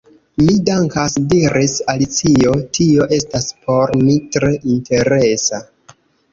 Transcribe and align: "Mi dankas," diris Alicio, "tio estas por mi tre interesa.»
"Mi 0.43 0.53
dankas," 0.69 1.17
diris 1.33 1.75
Alicio, 1.93 2.55
"tio 2.79 3.09
estas 3.19 3.53
por 3.69 3.95
mi 4.03 4.19
tre 4.39 4.53
interesa.» 4.77 5.65